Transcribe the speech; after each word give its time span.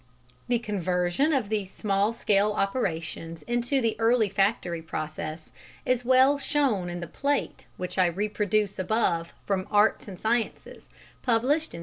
_The 0.47 0.57
conversion 0.57 1.31
of 1.31 1.47
these 1.49 1.71
small 1.71 2.11
scale 2.11 2.53
operations 2.53 3.43
into 3.43 3.81
the 3.81 3.95
early 3.99 4.29
factory 4.29 4.81
process 4.81 5.51
is 5.85 6.03
well 6.03 6.39
shown 6.39 6.89
in 6.89 7.01
the 7.01 7.05
plate 7.07 7.67
which 7.77 7.99
I 7.99 8.07
reproduce 8.07 8.79
above 8.79 9.31
from 9.45 9.67
Arts 9.69 10.07
and 10.07 10.19
Sciences, 10.19 10.89
published 11.21 11.75
in 11.75 11.79
1768. 11.79 11.79